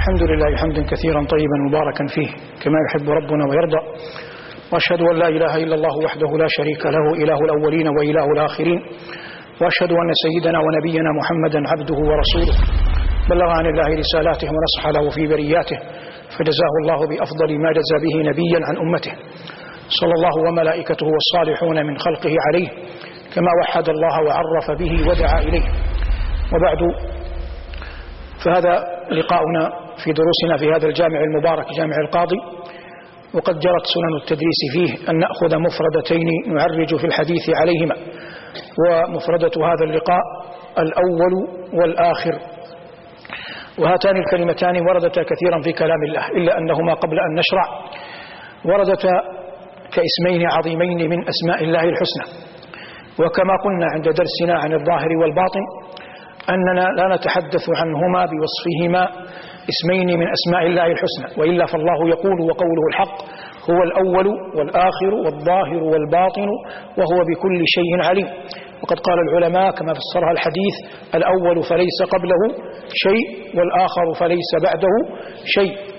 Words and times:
الحمد 0.00 0.22
لله 0.22 0.56
حمدا 0.56 0.82
كثيرا 0.82 1.24
طيبا 1.24 1.56
مباركا 1.68 2.06
فيه 2.06 2.28
كما 2.62 2.78
يحب 2.86 3.10
ربنا 3.10 3.44
ويرضى. 3.50 3.80
وأشهد 4.72 5.00
أن 5.00 5.16
لا 5.16 5.28
إله 5.28 5.56
إلا 5.56 5.74
الله 5.74 5.94
وحده 6.04 6.30
لا 6.42 6.46
شريك 6.48 6.86
له 6.86 7.04
إله 7.22 7.38
الأولين 7.46 7.88
وإله 7.88 8.26
الآخرين. 8.36 8.80
وأشهد 9.60 9.92
أن 9.92 10.10
سيدنا 10.24 10.58
ونبينا 10.58 11.10
محمدا 11.20 11.60
عبده 11.72 11.98
ورسوله. 12.10 12.56
بلغ 13.30 13.48
عن 13.58 13.66
الله 13.66 13.88
رسالاته 14.02 14.48
ونصح 14.54 14.82
له 14.96 15.10
في 15.10 15.26
برياته. 15.26 15.78
فجزاه 16.36 16.74
الله 16.82 17.00
بأفضل 17.10 17.50
ما 17.64 17.70
جزى 17.78 17.96
به 18.04 18.30
نبيا 18.30 18.60
عن 18.68 18.76
أمته. 18.76 19.12
صلى 20.00 20.14
الله 20.18 20.34
وملائكته 20.48 21.06
والصالحون 21.14 21.86
من 21.86 21.98
خلقه 21.98 22.34
عليه 22.46 22.68
كما 23.34 23.50
وحد 23.60 23.88
الله 23.88 24.14
وعرف 24.26 24.70
به 24.78 25.08
ودعا 25.08 25.38
إليه. 25.38 25.64
وبعد 26.52 26.78
فهذا 28.44 28.84
لقاؤنا 29.10 29.79
في 30.04 30.12
دروسنا 30.12 30.56
في 30.58 30.72
هذا 30.76 30.86
الجامع 30.86 31.20
المبارك 31.20 31.66
جامع 31.78 31.96
القاضي. 32.04 32.40
وقد 33.34 33.58
جرت 33.58 33.86
سنن 33.94 34.16
التدريس 34.22 34.60
فيه 34.72 35.10
أن 35.10 35.18
نأخذ 35.18 35.58
مفردتين 35.58 36.28
نعرج 36.46 36.96
في 36.96 37.06
الحديث 37.06 37.50
عليهما. 37.60 37.96
ومفردة 38.80 39.66
هذا 39.66 39.84
اللقاء 39.84 40.20
الأول 40.78 41.34
والآخر. 41.72 42.38
وهاتان 43.78 44.16
الكلمتان 44.16 44.80
وردتا 44.88 45.22
كثيرا 45.22 45.62
في 45.64 45.72
كلام 45.72 46.02
الله 46.08 46.28
إلا 46.28 46.58
أنهما 46.58 46.94
قبل 46.94 47.18
أن 47.20 47.34
نشرع. 47.34 47.66
وردتا 48.64 49.12
كاسمين 49.92 50.46
عظيمين 50.50 51.10
من 51.10 51.28
أسماء 51.28 51.64
الله 51.64 51.84
الحسنى. 51.84 52.50
وكما 53.18 53.54
قلنا 53.64 53.86
عند 53.94 54.04
درسنا 54.04 54.58
عن 54.58 54.72
الظاهر 54.72 55.08
والباطن 55.20 55.64
أننا 56.50 56.88
لا 56.96 57.16
نتحدث 57.16 57.66
عنهما 57.76 58.26
بوصفهما 58.30 59.08
اسمين 59.72 60.18
من 60.20 60.26
أسماء 60.36 60.62
الله 60.66 60.86
الحسنى 60.86 61.28
وإلا 61.42 61.66
فالله 61.66 62.08
يقول 62.08 62.40
وقوله 62.40 62.84
الحق 62.90 63.16
هو 63.70 63.82
الأول 63.82 64.26
والآخر 64.56 65.14
والظاهر 65.24 65.82
والباطن 65.92 66.48
وهو 66.98 67.18
بكل 67.30 67.60
شيء 67.76 67.92
عليم. 68.08 68.28
وقد 68.82 68.98
قال 68.98 69.18
العلماء 69.28 69.70
كما 69.70 69.92
فسرها 69.98 70.32
الحديث 70.32 70.74
الأول 71.14 71.62
فليس 71.62 71.98
قبله 72.14 72.42
شيء 73.04 73.26
والآخر 73.58 74.06
فليس 74.20 74.50
بعده 74.64 74.94
شيء. 75.44 75.89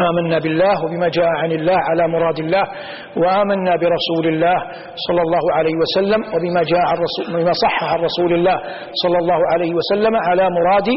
آمنا 0.00 0.38
بالله 0.38 0.74
وبما 0.84 1.08
جاء 1.08 1.26
عن 1.26 1.52
الله 1.52 1.78
على 1.90 2.08
مراد 2.08 2.38
الله 2.38 2.64
وآمنا 3.16 3.76
برسول 3.76 4.26
الله 4.34 4.56
صلى 5.06 5.22
الله 5.22 5.44
عليه 5.56 5.74
وسلم 5.82 6.20
وبما 6.34 6.62
جاء 6.72 6.80
عن 6.90 6.98
بما 7.34 7.52
صح 7.52 7.84
عن 7.84 7.98
رسول 8.04 8.32
الله 8.34 8.56
صلى 9.02 9.18
الله 9.18 9.40
عليه 9.52 9.72
وسلم 9.74 10.16
على 10.16 10.50
مراد 10.50 10.88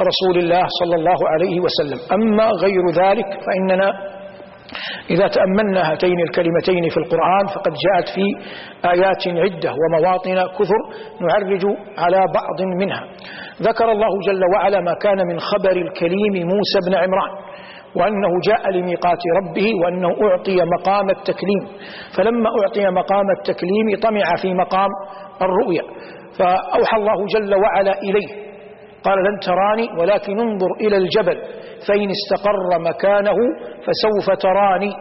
رسول 0.00 0.36
الله 0.42 0.64
صلى 0.80 0.94
الله 1.00 1.20
عليه 1.32 1.60
وسلم. 1.60 1.98
أما 2.12 2.46
غير 2.64 2.84
ذلك 3.02 3.26
فإننا 3.44 4.12
إذا 5.10 5.26
تأملنا 5.28 5.92
هاتين 5.92 6.20
الكلمتين 6.20 6.88
في 6.88 6.96
القرآن 6.96 7.46
فقد 7.54 7.72
جاءت 7.84 8.08
في 8.14 8.24
آيات 8.88 9.22
عدة 9.44 9.72
ومواطن 9.80 10.34
كثر 10.58 10.80
نعرج 11.20 11.64
على 11.98 12.20
بعض 12.38 12.62
منها. 12.80 13.02
ذكر 13.62 13.92
الله 13.92 14.12
جل 14.26 14.42
وعلا 14.54 14.80
ما 14.80 14.94
كان 14.94 15.18
من 15.30 15.38
خبر 15.40 15.76
الكليم 15.86 16.34
موسى 16.52 16.78
بن 16.86 16.94
عمران. 16.94 17.32
وأنه 17.96 18.28
جاء 18.48 18.70
لميقات 18.70 19.22
ربه 19.42 19.66
وأنه 19.84 20.08
أعطي 20.08 20.56
مقام 20.78 21.10
التكليم. 21.10 21.62
فلما 22.16 22.48
أعطي 22.62 22.86
مقام 22.90 23.26
التكليم 23.38 23.86
طمع 24.02 24.36
في 24.42 24.54
مقام 24.54 24.88
الرؤيا. 25.42 25.82
فأوحى 26.38 26.96
الله 26.96 27.26
جل 27.26 27.54
وعلا 27.54 27.98
إليه. 27.98 28.52
قال 29.04 29.18
لن 29.18 29.38
تراني 29.38 30.00
ولكن 30.00 30.40
انظر 30.40 30.70
إلى 30.80 30.96
الجبل. 30.96 31.38
فإن 31.88 32.08
استقر 32.10 32.78
مكانه 32.80 33.36
فسوف 33.84 34.38
تراني. 34.38 34.92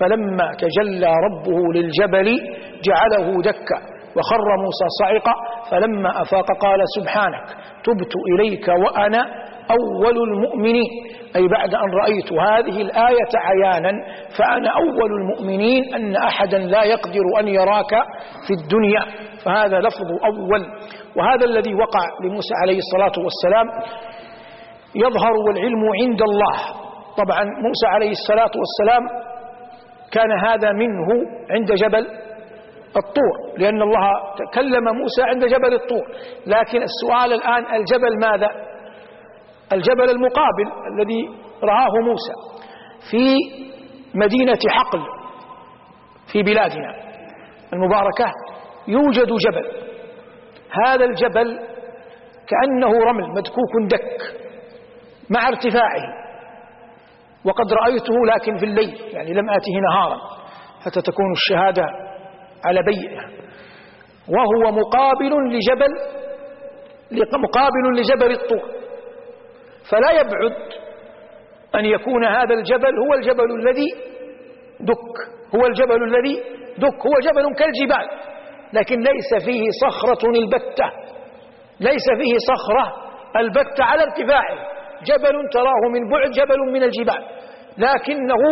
فلما 0.00 0.52
تجلى 0.58 1.12
ربه 1.26 1.72
للجبل 1.74 2.28
جعله 2.84 3.42
دكا. 3.42 3.96
وخر 4.16 4.48
موسى 4.64 4.86
صعقا 5.00 5.34
فلما 5.70 6.22
أفاق 6.22 6.46
قال 6.60 6.80
سبحانك 6.96 7.46
تبت 7.84 8.12
إليك 8.32 8.68
وأنا 8.68 9.45
أول 9.70 10.16
المؤمنين 10.18 10.90
أي 11.36 11.48
بعد 11.48 11.74
أن 11.74 11.90
رأيت 12.02 12.32
هذه 12.32 12.82
الآية 12.82 13.32
عيانا 13.36 13.90
فأنا 14.38 14.70
أول 14.70 15.10
المؤمنين 15.20 15.94
أن 15.94 16.16
أحدا 16.16 16.58
لا 16.58 16.82
يقدر 16.84 17.40
أن 17.40 17.48
يراك 17.48 17.90
في 18.46 18.54
الدنيا. 18.62 19.00
فهذا 19.44 19.78
لفظ 19.78 20.08
أول. 20.24 20.62
وهذا 21.16 21.44
الذي 21.44 21.74
وقع 21.74 22.00
لموسى 22.24 22.54
عليه 22.62 22.78
الصلاة 22.78 23.24
والسلام. 23.24 23.66
يظهر 24.94 25.32
والعلم 25.32 25.82
عند 26.02 26.22
الله. 26.22 26.58
طبعا 27.16 27.44
موسى 27.44 27.86
عليه 27.86 28.10
الصلاة 28.10 28.50
والسلام 28.60 29.02
كان 30.12 30.30
هذا 30.46 30.72
منه 30.72 31.06
عند 31.50 31.72
جبل 31.72 32.06
الطور 32.96 33.58
لأن 33.58 33.82
الله 33.82 34.10
كلم 34.54 34.84
موسى 34.84 35.22
عند 35.22 35.44
جبل 35.44 35.74
الطور. 35.74 36.04
لكن 36.46 36.82
السؤال 36.82 37.32
الآن 37.32 37.74
الجبل 37.74 38.18
ماذا؟ 38.20 38.65
الجبل 39.72 40.10
المقابل 40.10 40.92
الذي 40.92 41.28
رآه 41.62 41.92
موسى 42.04 42.62
في 43.10 43.36
مدينة 44.14 44.58
حقل 44.68 45.00
في 46.32 46.42
بلادنا 46.42 46.94
المباركة 47.72 48.32
يوجد 48.88 49.26
جبل. 49.26 49.86
هذا 50.86 51.04
الجبل 51.04 51.60
كأنه 52.48 52.88
رمل 53.04 53.28
مدكوك 53.28 53.72
دك 53.90 54.36
مع 55.30 55.48
ارتفاعه. 55.48 56.26
وقد 57.44 57.72
رأيته 57.72 58.14
لكن 58.34 58.56
في 58.56 58.64
الليل 58.64 59.00
يعني 59.12 59.32
لم 59.32 59.50
آته 59.50 59.72
نهارا 59.90 60.18
حتى 60.84 61.00
تكون 61.00 61.32
الشهادة 61.32 61.86
على 62.64 62.80
بيئة. 62.82 63.20
وهو 64.28 64.72
مقابل 64.72 65.32
لجبل 65.48 66.16
مقابل 67.38 68.00
لجبل 68.00 68.30
الطور. 68.32 68.75
فلا 69.90 70.10
يبعد 70.12 70.56
أن 71.74 71.84
يكون 71.84 72.24
هذا 72.24 72.54
الجبل 72.54 72.98
هو 73.06 73.14
الجبل 73.14 73.50
الذي 73.60 73.86
دك 74.80 75.16
هو 75.54 75.66
الجبل 75.66 76.02
الذي 76.02 76.36
دك 76.78 77.06
هو 77.06 77.14
جبل 77.22 77.54
كالجبال 77.54 78.06
لكن 78.72 79.00
ليس 79.00 79.44
فيه 79.44 79.62
صخرة 79.82 80.30
البتة 80.30 80.90
ليس 81.80 82.06
فيه 82.18 82.36
صخرة 82.38 83.06
البتة 83.36 83.84
على 83.84 84.02
ارتفاعه. 84.02 84.58
جبل 85.04 85.48
تراه 85.52 85.82
من 85.92 86.10
بعد 86.10 86.30
جبل 86.30 86.58
من 86.72 86.82
الجبال 86.82 87.24
لكنه 87.78 88.42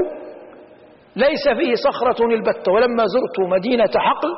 ليس 1.17 1.49
فيه 1.59 1.75
صخرة 1.75 2.27
البتة. 2.27 2.73
ولما 2.73 3.05
زرت 3.07 3.49
مدينة 3.51 3.91
حقل 3.97 4.29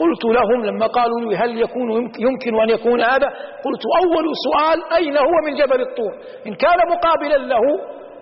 قلت 0.00 0.24
لهم 0.24 0.64
لما 0.64 0.86
قالوا 0.86 1.20
لي 1.20 1.36
هل 1.36 1.60
يكون 1.60 1.90
يمكن 2.18 2.60
أن 2.62 2.70
يكون 2.70 3.00
هذا 3.00 3.26
قلت 3.66 3.82
أول 4.02 4.24
سؤال 4.46 4.92
أين 4.98 5.16
هو 5.16 5.34
من 5.46 5.54
جبل 5.54 5.80
الطور؟ 5.80 6.12
إن 6.46 6.54
كان 6.54 6.78
مقابلا 6.90 7.36
له 7.36 7.60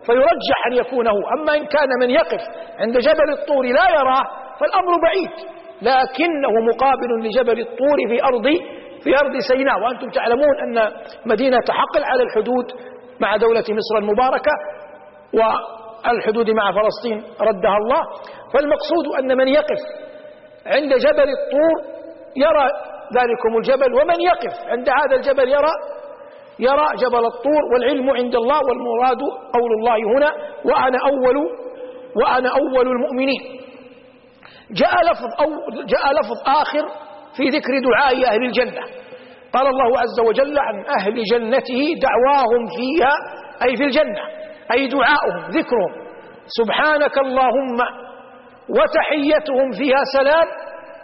فيرجح 0.06 0.58
أن 0.66 0.72
يكون 0.72 1.06
هو 1.08 1.22
أما 1.38 1.56
إن 1.56 1.66
كان 1.66 1.88
من 2.00 2.10
يقف 2.10 2.40
عند 2.78 2.98
جبل 2.98 3.28
الطور 3.38 3.64
لا 3.64 3.86
يراه 4.00 4.24
فالأمر 4.60 4.92
بعيد 5.02 5.30
لكنه 5.82 6.50
مقابل 6.72 7.26
لجبل 7.26 7.60
الطور 7.60 7.96
في 8.08 8.24
أرض 8.24 8.46
في 9.04 9.10
أرض 9.22 9.38
سيناء 9.48 9.80
وأنتم 9.80 10.08
تعلمون 10.08 10.54
أن 10.62 10.90
مدينة 11.26 11.64
حقل 11.70 12.04
على 12.04 12.22
الحدود 12.22 12.66
مع 13.20 13.36
دولة 13.36 13.64
مصر 13.70 13.98
المباركة 13.98 14.50
والحدود 15.32 16.50
مع 16.50 16.72
فلسطين 16.72 17.22
ردها 17.40 17.76
الله 17.76 18.02
فالمقصود 18.52 19.06
أن 19.20 19.36
من 19.36 19.48
يقف 19.48 19.78
عند 20.66 20.94
جبل 20.94 21.28
الطور 21.38 21.94
يرى 22.36 22.66
ذلكم 23.18 23.56
الجبل 23.58 23.94
ومن 23.94 24.20
يقف. 24.20 24.68
عند 24.68 24.88
هذا 24.88 25.16
الجبل 25.16 25.48
يرى 25.48 25.72
يرى 26.58 26.86
جبل 26.96 27.26
الطور 27.26 27.62
والعلم 27.72 28.10
عند 28.10 28.34
الله 28.34 28.60
والمراد 28.68 29.20
قول 29.52 29.72
الله 29.78 29.96
هنا 30.16 30.30
وأنا 30.64 30.98
أول 30.98 31.36
وأنا 32.16 32.48
أول 32.48 32.88
المؤمنين. 32.88 33.42
جاء 34.70 34.94
لفظ 35.10 35.28
أو 35.40 35.50
جاء 35.84 36.12
لفظ 36.20 36.38
آخر 36.62 36.88
في 37.36 37.48
ذكر 37.48 37.72
دعاء 37.90 38.34
أهل 38.34 38.44
الجنة. 38.44 38.82
قال 39.52 39.66
الله 39.66 40.00
عز 40.00 40.20
وجل 40.28 40.58
عن 40.58 40.84
أهل 40.98 41.22
جنته 41.32 41.80
دعواهم 42.06 42.66
فيها 42.76 43.14
أي 43.62 43.76
في 43.76 43.84
الجنة 43.84 44.22
أي 44.72 44.88
دعاؤهم 44.88 45.50
ذكرهم. 45.50 46.04
سبحانك 46.46 47.18
اللهم 47.18 48.03
وتحيتهم 48.68 49.70
فيها 49.70 50.02
سلام. 50.12 50.46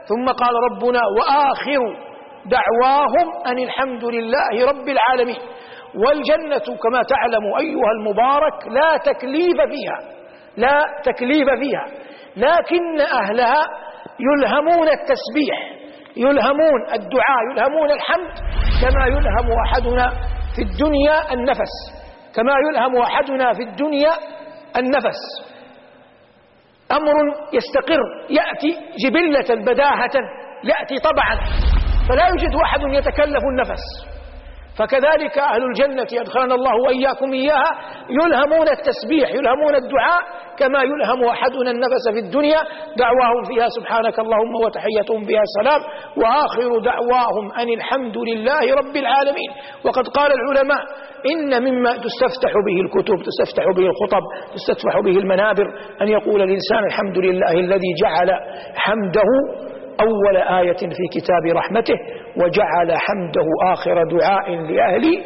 ثم 0.08 0.32
قال 0.32 0.54
ربنا 0.70 1.00
وآخر 1.18 2.10
دعواهم 2.46 3.46
أن 3.46 3.58
الحمد 3.58 4.04
لله 4.04 4.66
رب 4.70 4.88
العالمين. 4.88 5.40
والجنة 5.94 6.76
كما 6.82 7.02
تعلم 7.02 7.44
أيها 7.60 7.90
المبارك 7.98 8.66
لا 8.68 8.96
تكليف 8.96 9.56
فيها 9.70 9.98
لا 10.56 10.84
تكليف 11.04 11.48
فيها. 11.60 11.84
لكن 12.36 13.00
أهلها 13.00 13.62
يلهمون 14.20 14.88
التسبيح 14.88 15.58
يلهمون 16.16 16.80
الدعاء 16.94 17.40
يلهمون 17.52 17.90
الحمد 17.90 18.32
كما 18.82 19.06
يلهم 19.06 19.52
أحدنا 19.66 20.10
في 20.56 20.62
الدنيا 20.62 21.32
النفس 21.32 21.74
كما 22.36 22.52
يلهم 22.68 22.96
أحدنا 23.02 23.52
في 23.52 23.62
الدنيا 23.62 24.12
النفس. 24.76 25.49
أمر 26.92 27.14
يستقر 27.52 28.00
يأتي 28.30 28.70
جبلة 29.04 29.64
بداهة 29.72 30.16
يأتي 30.64 30.96
طبعا. 30.98 31.34
فلا 32.08 32.28
يوجد 32.28 32.54
أحد 32.64 32.80
يتكلف 32.82 33.42
النفس. 33.52 33.82
فكذلك 34.80 35.38
أهل 35.38 35.62
الجنة 35.70 36.20
أدخلنا 36.20 36.54
الله 36.54 36.74
وإياكم 36.86 37.32
إياها 37.32 37.70
يلهمون 38.10 38.68
التسبيح 38.68 39.28
يلهمون 39.30 39.74
الدعاء 39.74 40.22
كما 40.58 40.80
يلهم 40.82 41.24
أحدنا 41.24 41.70
النفس 41.70 42.04
في 42.12 42.18
الدنيا 42.18 42.60
دعواهم 42.96 43.42
فيها 43.48 43.68
سبحانك 43.78 44.18
اللهم 44.18 44.54
وتحيتهم 44.64 45.24
فيها 45.24 45.42
السلام 45.50 45.80
وآخر 46.16 46.78
دعواهم 46.90 47.52
أن 47.60 47.68
الحمد 47.78 48.16
لله 48.18 48.74
رب 48.80 48.96
العالمين. 48.96 49.50
وقد 49.84 50.08
قال 50.08 50.30
العلماء 50.38 50.82
إن 51.32 51.62
مما 51.62 51.92
تستفتح 51.92 52.52
به 52.66 52.76
الكتب 52.80 53.16
تستفتح 53.28 53.64
به 53.76 53.86
الخطب 53.92 54.22
تستفتح 54.54 55.00
به 55.04 55.18
المنابر 55.18 55.66
أن 56.02 56.08
يقول 56.08 56.42
الإنسان 56.42 56.84
الحمد 56.86 57.18
لله 57.18 57.52
الذي 57.52 57.90
جعل 58.02 58.30
حمده 58.76 59.30
أول 60.00 60.36
آية 60.36 60.76
في 60.78 61.04
كتاب 61.20 61.56
رحمته 61.56 61.94
وجعل 62.36 62.98
حمده 62.98 63.46
آخر 63.72 64.04
دعاء 64.04 64.50
لأهل 64.50 65.24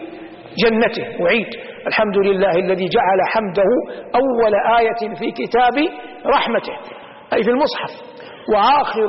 جنته. 0.64 1.26
أعيد. 1.26 1.46
الحمد 1.86 2.16
لله 2.16 2.50
الذي 2.50 2.88
جعل 2.88 3.20
حمده 3.34 3.70
أول 4.14 4.54
آية 4.78 5.14
في 5.14 5.30
كتاب 5.30 5.74
رحمته 6.26 6.72
أي 7.34 7.42
في 7.42 7.50
المصحف. 7.50 7.90
وآخر 8.54 9.08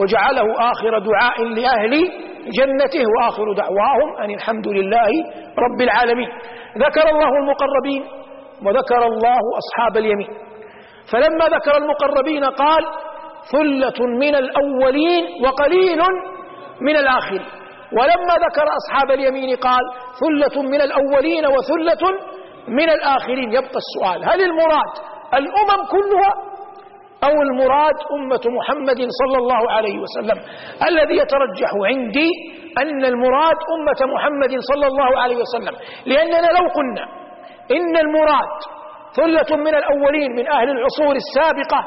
وجعله 0.00 0.70
آخر 0.70 0.98
دعاء 0.98 1.42
لأهل 1.44 2.10
جنته 2.58 3.04
وآخر 3.16 3.52
دعواهم 3.52 4.16
أن 4.24 4.30
الحمد 4.30 4.68
لله 4.68 5.10
رب 5.58 5.80
العالمين. 5.80 6.28
ذكر 6.78 7.10
الله 7.10 7.28
المقربين 7.28 8.02
وذكر 8.66 9.06
الله 9.06 9.40
أصحاب 9.58 9.96
اليمين. 9.96 10.28
فلما 11.12 11.44
ذكر 11.56 11.76
المقربين 11.76 12.44
قال 12.44 12.84
ثلة 13.52 14.06
من 14.06 14.34
الأولين 14.34 15.24
وقليل 15.44 16.00
من 16.80 16.96
الآخرين 16.96 17.44
ولما 17.92 18.34
ذكر 18.46 18.66
أصحاب 18.80 19.10
اليمين 19.10 19.56
قال 19.56 19.82
ثلة 20.20 20.62
من 20.62 20.80
الأولين 20.80 21.46
وثلة 21.46 22.02
من 22.68 22.88
الآخرين. 22.90 23.52
يبقى 23.52 23.78
السؤال 23.84 24.24
هل 24.30 24.40
المراد 24.42 24.92
الأمم 25.34 25.80
كلها 25.94 26.32
أو 27.24 27.42
المراد 27.42 27.94
أمة 28.16 28.44
محمد 28.58 29.00
صلى 29.20 29.38
الله 29.38 29.70
عليه 29.72 29.96
وسلم؟ 29.98 30.38
الذي 30.88 31.16
يترجح 31.16 31.70
عندي 31.84 32.30
أن 32.78 33.04
المراد 33.04 33.56
أمة 33.76 34.12
محمد 34.14 34.52
صلى 34.70 34.86
الله 34.86 35.20
عليه 35.22 35.36
وسلم. 35.36 35.74
لأننا 36.06 36.46
لو 36.58 36.68
قلنا 36.78 37.04
إن 37.76 37.96
المراد 37.96 38.54
ثلة 39.16 39.56
من 39.56 39.74
الأولين 39.74 40.30
من 40.32 40.50
أهل 40.50 40.68
العصور 40.70 41.14
السابقة 41.16 41.80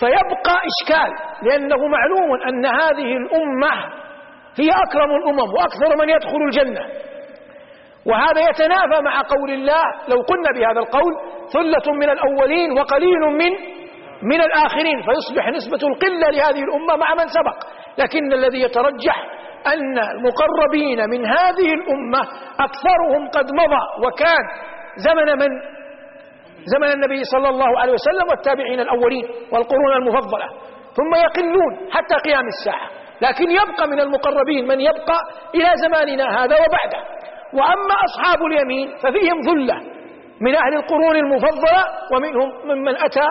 فيبقى 0.00 0.56
إشكال 0.72 1.10
لأنه 1.42 1.86
معلوم 1.86 2.42
أن 2.48 2.66
هذه 2.66 3.16
الأمة 3.16 3.72
هي 4.58 4.70
أكرم 4.70 5.10
الأمم 5.10 5.52
وأكثر 5.54 5.96
من 6.00 6.08
يدخل 6.08 6.36
الجنة. 6.46 6.80
وهذا 8.06 8.40
يتنافى 8.50 9.02
مع 9.02 9.22
قول 9.22 9.50
الله 9.50 9.82
لو 10.08 10.16
قلنا 10.16 10.48
بهذا 10.54 10.80
القول 10.80 11.12
ثلة 11.52 11.92
من 11.94 12.10
الأولين 12.10 12.78
وقليل 12.78 13.20
من 13.20 13.50
من 14.22 14.40
الآخرين 14.40 15.02
فيصبح 15.02 15.48
نسبة 15.48 15.88
القلة 15.88 16.28
لهذه 16.30 16.62
الأمة 16.64 16.96
مع 16.96 17.14
من 17.14 17.28
سبق. 17.28 17.58
لكن 17.98 18.32
الذي 18.32 18.60
يترجح 18.60 19.16
أن 19.66 19.98
المقربين 19.98 21.10
من 21.10 21.26
هذه 21.26 21.74
الأمة 21.74 22.20
أكثرهم 22.60 23.28
قد 23.28 23.44
مضى 23.52 24.06
وكان 24.06 24.44
زمن 24.96 25.38
من 25.38 25.73
زمن 26.64 26.90
النبي 26.92 27.24
صلى 27.24 27.48
الله 27.48 27.80
عليه 27.80 27.92
وسلم 27.92 28.28
والتابعين 28.30 28.80
الأولين 28.80 29.24
والقرون 29.52 29.92
المفضلة. 29.96 30.48
ثم 30.96 31.14
يقلون 31.14 31.90
حتى 31.90 32.14
قيام 32.14 32.46
الساعة. 32.46 32.88
لكن 33.20 33.50
يبقى 33.50 33.88
من 33.88 34.00
المقربين 34.00 34.66
من 34.66 34.80
يبقى 34.80 35.18
إلى 35.54 35.70
زماننا 35.76 36.24
هذا 36.44 36.56
وبعده. 36.56 37.00
وأما 37.52 37.94
أصحاب 38.04 38.44
اليمين 38.46 38.96
ففيهم 38.96 39.40
ذلة 39.40 39.80
من 40.40 40.54
أهل 40.54 40.74
القرون 40.74 41.16
المفضلة 41.16 41.84
ومنهم 42.12 42.52
ممن 42.64 42.96
أتى 42.96 43.26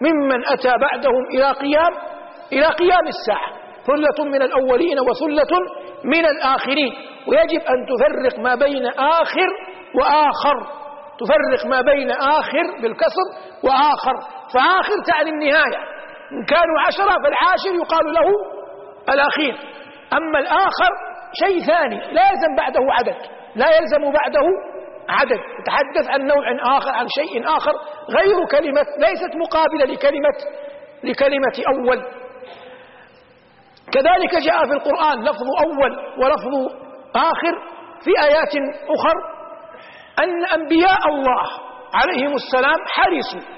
ممن 0.00 0.48
أتى 0.48 0.72
بعدهم 0.80 1.24
إلى 1.34 1.50
قيام 1.50 1.92
إلى 2.52 2.66
قيام 2.66 3.06
الساعة. 3.06 3.48
ثلة 3.86 4.24
من 4.24 4.42
الأولين 4.42 4.98
وثلة 5.00 5.58
من 6.04 6.26
الآخرين. 6.26 6.92
ويجب 7.28 7.60
أن 7.60 7.86
تفرق 7.86 8.38
ما 8.38 8.54
بين 8.54 8.86
آخر 8.86 9.48
وآخر. 9.94 10.83
تفرق 11.20 11.66
ما 11.66 11.80
بين 11.80 12.10
آخر 12.10 12.62
بالكسر 12.82 13.26
وآخر 13.62 14.14
فآخر 14.54 15.02
تعني 15.06 15.30
النهاية. 15.30 15.78
إن 16.32 16.44
كانوا 16.44 16.80
عشرة 16.86 17.22
فالعاشر 17.22 17.74
يقال 17.82 18.12
له 18.12 18.28
الأخير. 19.14 19.54
أما 20.12 20.38
الآخر 20.38 20.90
شيء 21.44 21.66
ثاني 21.66 21.96
لا 21.96 22.22
يلزم 22.30 22.56
بعده 22.56 22.80
عدد 22.90 23.16
لا 23.54 23.66
يلزم 23.76 24.12
بعده 24.12 24.46
عدد. 25.08 25.40
يتحدث 25.60 26.10
عن 26.10 26.20
نوع 26.26 26.76
آخر 26.78 26.90
عن 26.92 27.06
شيء 27.08 27.56
آخر. 27.56 27.72
غير 28.10 28.46
كلمة 28.50 28.86
ليست 28.98 29.36
مقابلة 29.36 29.84
لكلمة 29.84 30.38
لكلمة 31.04 31.62
أول. 31.74 32.02
كذلك 33.92 34.44
جاء 34.44 34.66
في 34.66 34.72
القرآن 34.72 35.22
لفظ 35.22 35.46
أول 35.64 35.92
ولفظ 36.18 36.72
آخر 37.16 37.58
في 38.04 38.10
آيات 38.22 38.54
أخر. 38.88 39.33
أن 40.18 40.60
أنبياء 40.60 41.08
الله 41.08 41.42
عليهم 41.94 42.34
السلام 42.34 42.78
حرصوا 42.86 43.54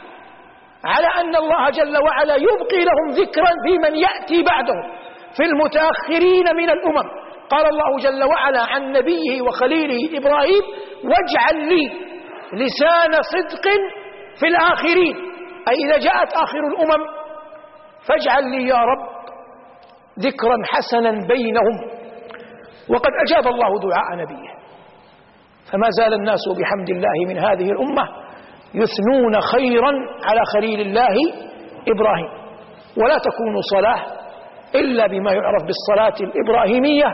على 0.85 1.07
أن 1.21 1.37
الله 1.37 1.71
جل 1.71 1.99
وعلا 2.05 2.35
يبقي 2.35 2.85
لهم 2.85 3.11
ذكرا 3.11 3.53
في 3.65 3.79
من 3.79 3.97
يأتي 3.97 4.43
بعدهم 4.43 4.97
في 5.37 5.43
المتأخرين 5.43 6.57
من 6.57 6.71
الأمم. 6.71 7.27
قال 7.51 7.67
الله 7.67 7.99
جل 7.99 8.25
وعلا 8.25 8.63
عن 8.63 8.93
نبيه 8.93 9.43
وخليله 9.43 10.19
إبراهيم 10.19 10.63
واجعل 11.05 11.69
لي 11.69 11.91
لسان 12.53 13.13
صدق 13.33 13.65
في 14.41 14.47
الآخرين. 14.47 15.17
أي 15.69 15.75
إذا 15.85 15.99
جاءت 15.99 16.33
آخر 16.33 16.59
الأمم 16.59 17.05
فاجعل 18.09 18.51
لي 18.51 18.69
يا 18.69 18.77
رب 18.77 19.09
ذكرا 20.19 20.57
حسنا 20.65 21.11
بينهم. 21.11 21.77
وقد 22.91 23.11
أجاب 23.27 23.47
الله 23.53 23.81
دعاء 23.81 24.17
نبيه. 24.17 24.57
فما 25.73 25.89
زال 25.91 26.15
الناس 26.15 26.41
بحمد 26.61 26.91
الله 26.91 27.27
من 27.29 27.39
هذه 27.39 27.71
الأمة 27.71 28.09
يثنون 28.75 29.41
خيرا 29.41 29.93
على 30.25 30.41
خليل 30.55 30.81
الله 30.81 31.15
إبراهيم. 31.89 32.29
ولا 32.97 33.19
تكون 33.19 33.61
صلاة 33.75 34.03
إلا 34.75 35.07
بما 35.07 35.33
يعرف 35.33 35.63
بالصلاة 35.63 36.29
الإبراهيمية 36.29 37.07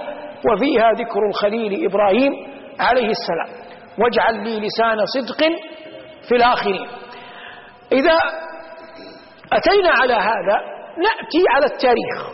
وفيها 0.52 0.92
ذكر 0.92 1.26
الخليل 1.28 1.86
إبراهيم 1.86 2.32
عليه 2.80 3.10
السلام. 3.10 3.62
واجعل 3.98 4.34
لي 4.44 4.60
لسان 4.60 5.06
صدق 5.06 5.44
في 6.28 6.36
الآخرين. 6.36 6.86
إذا 7.92 8.16
أتينا 9.52 9.90
على 10.00 10.14
هذا 10.14 10.56
نأتي 10.98 11.44
على 11.54 11.66
التاريخ 11.66 12.32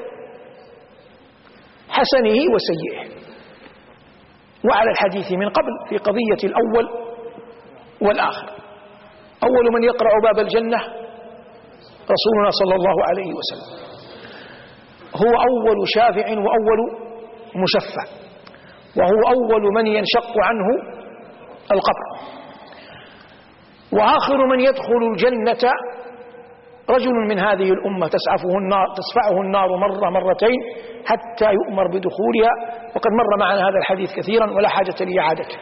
حسنه 1.88 2.38
وسيئه. 2.54 3.17
وعلى 4.64 4.90
الحديث 4.90 5.32
من 5.32 5.48
قبل 5.48 5.72
في 5.88 5.96
قضية 5.96 6.42
الأول 6.44 6.88
والآخر. 8.02 8.48
أول 9.42 9.72
من 9.74 9.84
يقرع 9.84 10.10
باب 10.24 10.38
الجنة 10.38 10.78
رسولنا 12.14 12.50
صلى 12.50 12.74
الله 12.74 13.04
عليه 13.08 13.34
وسلم. 13.34 13.88
هو 15.16 15.32
أول 15.50 15.88
شافع 15.88 16.30
وأول 16.30 17.08
مشفع 17.56 18.04
وهو 18.96 19.34
أول 19.34 19.74
من 19.74 19.86
ينشق 19.86 20.32
عنه 20.42 20.66
القبر. 21.72 22.38
وآخر 23.92 24.46
من 24.46 24.60
يدخل 24.60 25.02
الجنة 25.12 25.72
رجل 26.90 27.12
من 27.28 27.38
هذه 27.38 27.72
الأمة 27.72 28.08
تسعفه 28.08 28.58
النار 28.58 28.86
تسفعه 29.00 29.40
النار 29.40 29.76
مرة 29.76 30.10
مرتين 30.10 30.60
حتى 31.06 31.52
يؤمر 31.52 31.86
بدخولها 31.86 32.50
وقد 32.96 33.10
مر 33.12 33.38
معنا 33.40 33.60
هذا 33.68 33.78
الحديث 33.78 34.08
كثيرا 34.16 34.50
ولا 34.50 34.68
حاجة 34.68 35.04
لإعادته. 35.04 35.56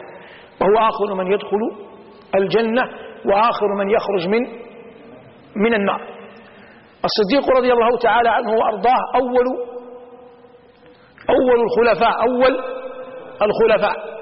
وهو 0.61 0.87
آخر 0.89 1.13
من 1.13 1.31
يدخل 1.31 1.87
الجنة 2.35 2.81
وآخر 3.25 3.75
من 3.79 3.89
يخرج 3.89 4.27
من 4.27 4.41
من 5.55 5.73
النار. 5.73 6.01
الصديق 7.05 7.57
رضي 7.57 7.73
الله 7.73 7.97
تعالى 7.97 8.29
عنه 8.29 8.51
وأرضاه 8.51 9.01
أول 9.15 9.45
أول 11.29 11.59
الخلفاء 11.65 12.21
أول 12.21 12.59
الخلفاء. 13.41 14.17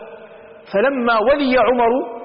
فلما 0.73 1.19
ولي 1.19 1.57
عمر 1.57 2.15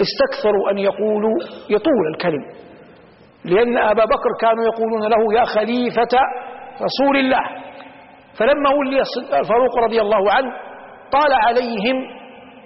استكثروا 0.00 0.70
أن 0.70 0.78
يقولوا 0.78 1.34
يطول 1.70 2.06
الكلم. 2.14 2.44
لأن 3.44 3.78
أبا 3.78 4.04
بكر 4.04 4.30
كانوا 4.40 4.64
يقولون 4.64 5.02
له 5.12 5.40
يا 5.40 5.44
خليفة 5.44 6.14
رسول 6.86 7.16
الله. 7.16 7.44
فلما 8.38 8.70
ولي 8.78 9.00
الفاروق 9.40 9.78
رضي 9.84 10.00
الله 10.00 10.32
عنه 10.32 10.50
طال 11.12 11.32
عليهم 11.46 11.96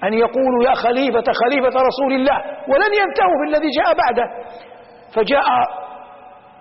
أن 0.04 0.12
يقولوا 0.14 0.64
يا 0.68 0.74
خليفة 0.74 1.24
خليفة 1.42 1.80
رسول 1.90 2.12
الله 2.12 2.38
ولن 2.68 2.92
ينتهوا 3.00 3.36
بالذي 3.44 3.68
جاء 3.78 3.94
بعده. 4.02 4.26
فجاء 5.14 5.44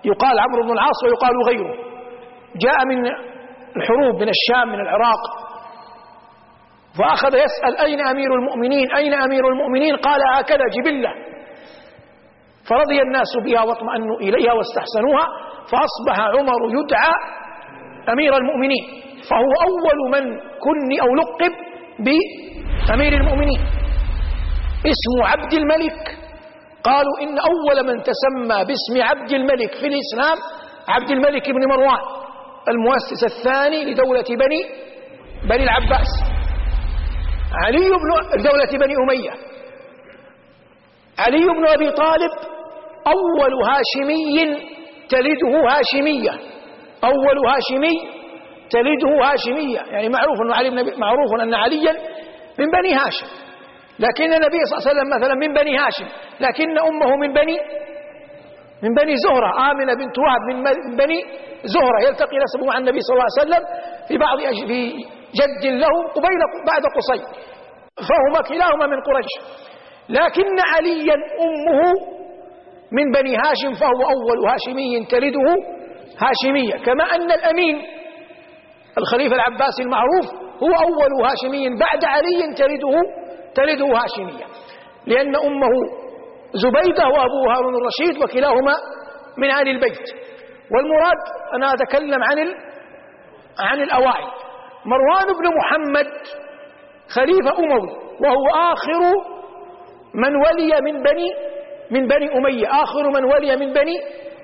يقال 0.04 0.38
عمرو 0.38 0.62
بن 0.62 0.72
العاص 0.72 1.04
ويقال 1.04 1.32
غيره. 1.48 1.74
جاء 2.64 2.86
من 2.86 3.06
الحروب 3.76 4.14
من 4.22 4.28
الشام 4.28 4.68
من 4.68 4.80
العراق. 4.80 5.22
فأخذ 6.98 7.34
يسأل 7.34 7.86
أين 7.86 8.00
أمير 8.00 8.34
المؤمنين؟ 8.34 8.86
أين 8.96 9.14
أمير 9.14 9.48
المؤمنين؟ 9.48 9.96
قال 9.96 10.20
هكذا 10.34 10.64
جبلة. 10.76 11.10
فرضي 12.70 13.02
الناس 13.02 13.32
بها 13.44 13.62
واطمأنوا 13.62 14.16
إليها 14.20 14.52
واستحسنوها 14.52 15.26
فأصبح 15.70 16.20
عمر 16.20 16.60
يدعى 16.80 17.12
أمير 18.12 18.36
المؤمنين 18.36 18.84
فهو 19.30 19.52
أول 19.68 20.10
من 20.12 20.24
كن 20.38 21.00
أو 21.02 21.14
لقب 21.20 21.52
بأمير 22.04 23.12
المؤمنين. 23.12 23.60
اسم 24.92 25.22
عبد 25.22 25.52
الملك 25.52 26.18
قالوا 26.84 27.16
إن 27.22 27.38
أول 27.38 27.86
من 27.86 28.02
تسمى 28.02 28.64
باسم 28.64 28.94
عبد 29.02 29.32
الملك 29.32 29.72
في 29.74 29.86
الإسلام 29.86 30.38
عبد 30.88 31.10
الملك 31.10 31.50
بن 31.50 31.68
مروان 31.68 31.98
المؤسس 32.68 33.24
الثاني 33.24 33.84
لدولة 33.84 34.24
بني 34.28 34.62
بني 35.48 35.62
العباس. 35.64 36.08
علي 37.64 37.78
بن 37.88 38.42
دولة 38.42 38.86
بني 38.86 38.94
أمية. 39.04 39.30
علي 41.18 41.44
بن 41.46 41.66
أبي 41.66 41.90
طالب 41.90 42.30
أول 43.12 43.52
هاشمي 43.68 44.56
تلده 45.08 45.52
هاشمية. 45.70 46.30
أول 47.04 47.38
هاشمي 47.48 47.94
تلده 48.70 49.12
هاشمية. 49.26 49.80
يعني 49.92 50.08
معروف 50.08 50.40
أن 50.40 50.52
علي 50.52 50.70
بن 50.70 51.00
معروف 51.00 51.30
أن 51.42 51.54
عليا 51.54 51.92
من 52.58 52.66
بني 52.70 52.94
هاشم. 52.94 53.26
لكن 53.98 54.24
النبي 54.24 54.58
صلى 54.64 54.78
الله 54.78 54.82
عليه 54.88 54.90
وسلم 54.90 55.08
مثلا 55.16 55.34
من 55.34 55.52
بني 55.54 55.78
هاشم. 55.78 56.06
لكن 56.40 56.78
أمه 56.78 57.16
من 57.16 57.32
بني 57.32 57.58
من 58.82 58.94
بني 58.94 59.14
زهرة. 59.16 59.70
آمنة 59.70 59.94
بنت 59.94 60.18
وهب 60.18 60.42
من 60.54 60.96
بني 60.96 61.24
زهرة. 61.64 61.98
يلتقي 62.06 62.36
نسبه 62.44 62.66
مع 62.66 62.78
النبي 62.78 63.00
صلى 63.00 63.14
الله 63.14 63.28
عليه 63.30 63.42
وسلم 63.42 63.62
في 64.08 64.18
بعض 64.18 64.38
في 64.68 64.80
جد 65.38 65.64
له 65.82 65.94
قبيل 66.16 66.40
بعد 66.66 66.82
قصي. 66.96 67.22
فهما 68.08 68.48
كلاهما 68.48 68.86
من 68.86 69.00
قريش. 69.00 69.32
لكن 70.08 70.56
عليا 70.74 71.14
أمه 71.14 72.17
من 72.92 73.10
بني 73.12 73.36
هاشم 73.36 73.72
فهو 73.80 74.02
أول 74.14 74.48
هاشمي 74.48 75.06
تلده 75.06 75.48
هاشمية. 76.22 76.84
كما 76.84 77.04
أن 77.04 77.32
الأمين 77.32 77.82
الخليفة 78.98 79.34
العباسي 79.34 79.82
المعروف 79.82 80.26
هو 80.62 80.72
أول 80.88 81.26
هاشمي 81.26 81.68
بعد 81.68 82.04
علي 82.04 82.54
تلده 82.54 82.94
تلده 83.54 83.86
هاشمية. 83.86 84.44
لأن 85.06 85.36
أمه 85.36 85.72
زبيدة 86.52 87.04
وأبوه 87.08 87.56
هارون 87.56 87.74
الرشيد 87.74 88.22
وكلاهما 88.22 88.74
من 89.36 89.50
آل 89.50 89.68
البيت. 89.68 90.06
والمراد 90.72 91.22
أنا 91.54 91.74
أتكلم 91.74 92.22
عن 92.22 92.38
عن 93.60 93.80
الأوائل. 93.82 94.28
مروان 94.84 95.26
بن 95.38 95.56
محمد 95.58 96.12
خليفة 97.08 97.58
أموي 97.58 97.88
وهو 98.20 98.72
آخر 98.72 99.00
من 100.14 100.36
ولي 100.36 100.80
من 100.92 101.02
بني 101.02 101.28
من 101.90 102.06
بني 102.06 102.38
أمية. 102.38 102.66
آخر 102.82 103.10
من 103.10 103.24
ولي 103.24 103.56
من 103.56 103.72
بني 103.72 103.96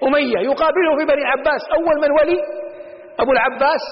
أمية. 0.02 0.38
يقابله 0.38 0.96
في 0.98 1.04
بني 1.04 1.22
العباس 1.22 1.62
أول 1.74 2.00
من 2.02 2.10
ولي 2.20 2.38
أبو 3.18 3.32
العباس. 3.32 3.84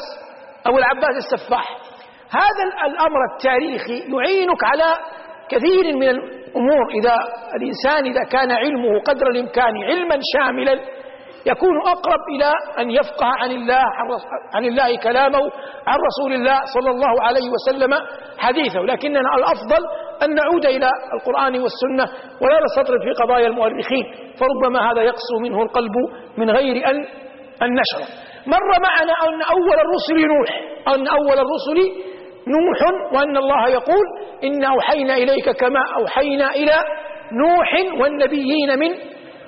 أبو 0.66 0.78
العباس 0.78 1.16
السفاح. 1.16 1.76
هذا 2.30 2.86
الأمر 2.86 3.18
التاريخي 3.34 3.98
يعينك 4.14 4.64
على 4.64 4.94
كثير 5.48 5.96
من 5.96 6.08
الأمور. 6.08 6.90
إذا 7.00 7.14
الإنسان 7.54 8.06
إذا 8.12 8.24
كان 8.30 8.52
علمه 8.52 9.00
قدر 9.00 9.26
الإمكان 9.30 9.84
علما 9.84 10.16
شاملا 10.34 10.80
يكون 11.46 11.76
أقرب 11.86 12.20
إلى 12.36 12.52
أن 12.78 12.90
يفقه 12.90 13.26
عن 13.38 13.50
الله 13.50 13.82
عن 14.54 14.64
الله 14.64 14.96
كلامه 14.96 15.42
عن 15.86 15.98
رسول 16.08 16.32
الله 16.32 16.60
صلى 16.74 16.90
الله 16.90 17.22
عليه 17.22 17.50
وسلم 17.50 17.94
حديثه. 18.38 18.80
لكننا 18.80 19.20
الأفضل 19.36 19.86
أن 20.24 20.34
نعود 20.34 20.66
إلى 20.66 20.88
القرآن 21.14 21.60
والسنة 21.60 22.18
ولا 22.40 22.58
نستطرد 22.64 23.00
في 23.02 23.22
قضايا 23.22 23.46
المؤرخين 23.46 24.04
فربما 24.40 24.90
هذا 24.92 25.02
يقسو 25.02 25.38
منه 25.42 25.62
القلب 25.62 25.92
من 26.36 26.50
غير 26.50 26.76
أن 26.90 26.96
أن 27.62 27.70
نشره 27.80 28.08
مر 28.46 28.80
معنا 28.82 29.12
أن 29.12 29.42
أول 29.42 29.78
الرسل 29.84 30.26
نوح 30.34 30.50
أن 30.88 31.08
أول 31.08 31.38
الرسل 31.38 31.78
نوح 32.48 32.78
وأن 33.12 33.36
الله 33.36 33.68
يقول 33.68 34.04
إنا 34.44 34.66
أوحينا 34.68 35.14
إليك 35.14 35.50
كما 35.50 35.80
أوحينا 35.98 36.50
إلى 36.50 36.74
نوح 37.32 38.00
والنبيين 38.00 38.78
من 38.78 38.90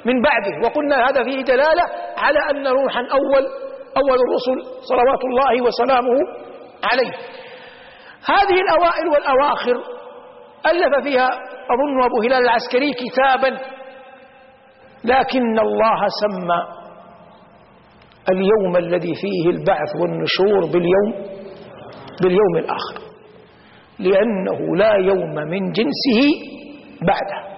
من 0.04 0.23
بعده. 0.23 0.66
وقلنا 0.69 1.09
هذا 1.09 1.23
فيه 1.25 1.43
دلالة 1.43 1.83
على 2.16 2.38
أن 2.50 2.62
نوحا 2.62 3.00
أول 3.00 3.45
أول 3.97 4.19
الرسل 4.26 4.81
صلوات 4.88 5.25
الله 5.25 5.62
وسلامه 5.62 6.19
عليه. 6.93 7.12
هذه 8.28 8.61
الأوائل 8.61 9.09
والأواخر 9.09 9.83
ألف 10.71 11.04
فيها 11.04 11.28
أظن 11.75 12.02
أبو 12.04 12.23
هلال 12.23 12.42
العسكري 12.44 12.90
كتابا. 12.92 13.59
لكن 15.04 15.59
الله 15.59 16.00
سمى 16.23 16.61
اليوم 18.30 18.76
الذي 18.76 19.14
فيه 19.14 19.50
البعث 19.50 19.90
والنشور 20.00 20.73
باليوم 20.73 21.28
باليوم 22.23 22.56
الآخر. 22.56 22.99
لأنه 23.99 24.76
لا 24.76 24.94
يوم 24.94 25.35
من 25.35 25.73
جنسه 25.73 26.21
بعده. 27.02 27.54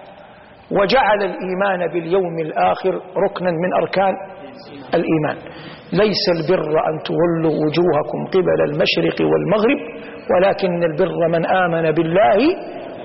وجعل 0.71 1.23
الإيمان 1.23 1.93
باليوم 1.93 2.39
الآخر 2.39 2.95
ركنا 3.27 3.51
من 3.51 3.75
أركان 3.83 4.15
الإيمان. 4.95 5.37
ليس 5.93 6.25
البر 6.37 6.71
أن 6.89 7.03
تولوا 7.05 7.57
وجوهكم 7.65 8.21
قبل 8.35 8.61
المشرق 8.71 9.27
والمغرب 9.31 9.79
ولكن 10.35 10.83
البر 10.85 11.29
من 11.29 11.47
آمن 11.47 11.91
بالله 11.91 12.37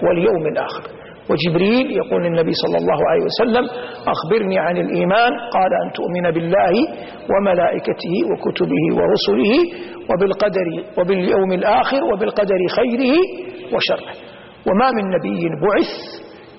واليوم 0.03 0.47
الآخر. 0.47 0.83
وجبريل 1.29 1.91
يقول 1.91 2.23
للنبي 2.23 2.51
صلى 2.53 2.77
الله 2.77 2.99
عليه 3.09 3.23
وسلم 3.23 3.65
أخبرني 4.07 4.59
عن 4.59 4.77
الإيمان. 4.77 5.31
قال 5.53 5.71
أن 5.85 5.91
تؤمن 5.91 6.31
بالله 6.31 6.73
وملائكته 7.31 8.15
وكتبه 8.31 8.83
ورسله 8.97 9.53
وبالقدر 10.09 10.67
وباليوم 10.97 11.51
الآخر 11.51 12.03
وبالقدر 12.03 12.57
خيره 12.75 13.15
وشره. 13.73 14.11
وما 14.67 14.91
من 14.91 15.05
نبي 15.17 15.49
بعث 15.65 15.91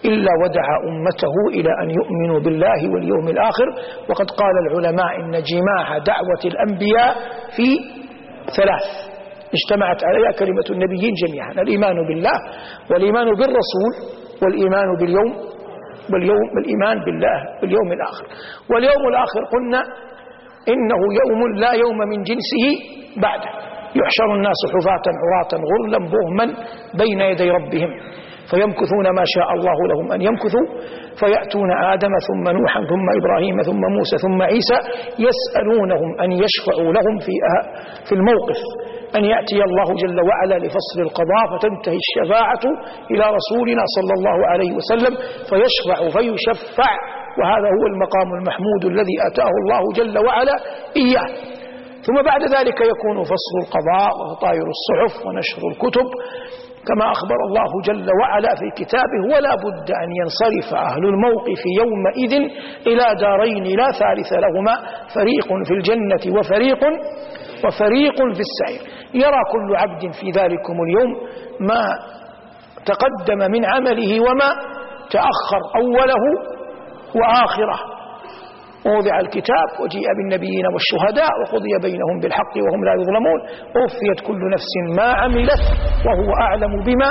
إلا 0.05 0.31
ودع 0.45 0.67
أمته 0.89 1.35
إلى 1.61 1.71
أن 1.83 1.91
يؤمنوا 1.91 2.41
بالله 2.41 2.93
واليوم 2.93 3.29
الآخر. 3.29 3.67
وقد 4.09 4.31
قال 4.31 4.55
العلماء 4.67 5.17
إن 5.21 5.31
جماع 5.31 5.99
دعوة 5.99 6.43
الأنبياء 6.45 7.15
في 7.57 7.79
ثلاث. 8.57 9.12
اجتمعت 9.57 10.01
عليها 10.05 10.31
كلمة 10.39 10.67
النبيين 10.71 11.13
جميعا 11.23 11.53
الإيمان 11.53 11.97
بالله 12.09 12.37
والإيمان 12.91 13.27
بالرسول 13.27 13.93
والإيمان 14.43 14.89
باليوم 15.01 15.33
واليوم 16.13 16.49
الإيمان 16.63 17.05
بالله 17.05 17.39
باليوم 17.61 17.93
الآخر. 17.93 18.25
واليوم 18.71 19.03
الآخر 19.13 19.43
قلنا 19.55 19.81
إنه 20.73 21.01
يوم 21.21 21.41
لا 21.57 21.73
يوم 21.73 21.99
من 22.13 22.23
جنسه 22.23 22.65
بعده 23.25 23.51
يحشر 24.01 24.29
الناس 24.35 24.61
حفاة 24.75 25.07
عراة 25.23 25.53
غرلا 25.71 25.99
بهما 26.13 26.47
بين 27.01 27.21
يدي 27.21 27.51
ربهم. 27.51 27.91
فيمكثون 28.51 29.07
ما 29.19 29.25
شاء 29.35 29.49
الله 29.57 29.79
لهم 29.91 30.13
أن 30.13 30.21
يمكثوا. 30.23 30.67
فيأتون 31.21 31.71
آدم 31.93 32.13
ثم 32.29 32.45
نوحا 32.59 32.81
ثم 32.81 33.07
إبراهيم 33.21 33.63
ثم 33.63 33.83
موسى 33.97 34.17
ثم 34.25 34.43
عيسى 34.43 34.79
يسألونهم 35.27 36.21
أن 36.21 36.33
يشفعوا 36.33 36.93
لهم 36.93 37.19
في 37.25 37.33
في 38.09 38.13
الموقف. 38.15 38.61
أن 39.17 39.25
يأتي 39.25 39.59
الله 39.69 39.89
جل 40.03 40.19
وعلا 40.29 40.57
لفصل 40.67 40.99
القضاء 41.07 41.45
فتنتهي 41.53 41.99
الشفاعة 42.05 42.65
إلى 43.11 43.25
رسولنا 43.39 43.83
صلى 43.97 44.13
الله 44.19 44.47
عليه 44.53 44.73
وسلم 44.79 45.17
فيشفع 45.51 45.99
فيشفع. 46.15 46.91
وهذا 47.39 47.69
هو 47.77 47.85
المقام 47.93 48.29
المحمود 48.39 48.85
الذي 48.85 49.17
أتاه 49.33 49.53
الله 49.63 49.83
جل 49.99 50.27
وعلا 50.27 50.57
إياه. 50.97 51.29
ثم 52.07 52.23
بعد 52.25 52.43
ذلك 52.43 52.79
يكون 52.93 53.23
فصل 53.33 53.55
القضاء 53.65 54.11
وتطاير 54.21 54.67
الصحف 54.77 55.27
ونشر 55.27 55.63
الكتب. 55.73 56.07
كما 56.89 57.11
أخبر 57.13 57.37
الله 57.49 57.71
جل 57.85 58.09
وعلا 58.21 58.49
في 58.55 58.85
كتابه 58.85 59.23
ولا 59.35 59.55
بد 59.55 59.89
أن 60.03 60.09
ينصرف 60.21 60.75
أهل 60.75 61.05
الموقف 61.13 61.61
يومئذ 61.81 62.33
إلى 62.87 63.05
دارين 63.21 63.65
لا 63.65 63.89
ثالث 64.01 64.33
لهما 64.33 64.75
فريق 65.15 65.49
في 65.67 65.75
الجنة 65.75 66.39
وفريق 66.39 66.81
وفريق 67.65 68.17
في 68.17 68.43
السعير. 68.49 68.81
يرى 69.15 69.41
كل 69.53 69.77
عبد 69.77 70.01
في 70.01 70.31
ذلكم 70.31 70.77
اليوم 70.83 71.11
ما 71.61 71.85
تقدم 72.87 73.51
من 73.51 73.65
عمله 73.65 74.21
وما 74.21 74.51
تأخر 75.11 75.63
أوله 75.77 76.25
وآخره. 77.15 77.79
ووضع 78.87 79.21
الكتاب 79.21 79.69
وجيء 79.81 80.07
بالنبيين 80.17 80.67
والشهداء 80.73 81.31
وقضي 81.41 81.71
بينهم 81.83 82.21
بالحق 82.23 82.55
وهم 82.57 82.85
لا 82.85 82.93
يظلمون. 83.01 83.41
ووفيت 83.77 84.27
كل 84.27 84.51
نفس 84.55 84.97
ما 84.97 85.13
عملت 85.13 85.63
وهو 86.07 86.33
أعلم 86.41 86.83
بما 86.85 87.11